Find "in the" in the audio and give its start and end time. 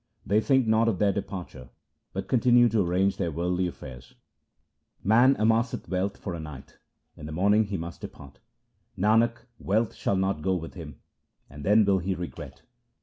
7.15-7.31